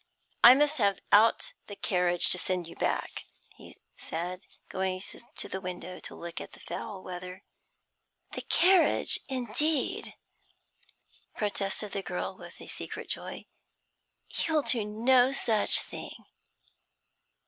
'I 0.43 0.55
must 0.55 0.79
have 0.79 0.99
out 1.11 1.53
the 1.67 1.75
carriage 1.75 2.31
to 2.31 2.39
send 2.39 2.65
you 2.65 2.75
back,' 2.75 3.25
he 3.55 3.77
said, 3.95 4.47
going 4.67 4.99
to 5.37 5.47
the 5.47 5.61
window 5.61 5.99
to 5.99 6.15
look 6.15 6.41
at 6.41 6.53
the 6.53 6.59
foul 6.59 7.03
weather. 7.03 7.43
'The 8.33 8.41
carriage, 8.49 9.19
indeed!' 9.29 10.15
protested 11.35 11.91
the 11.91 12.01
girl, 12.01 12.35
with 12.35 12.59
a 12.59 12.67
secret 12.67 13.09
joy. 13.09 13.45
'You'll 14.31 14.63
do 14.63 14.83
no 14.85 15.31
such 15.31 15.79
thing.' 15.81 16.25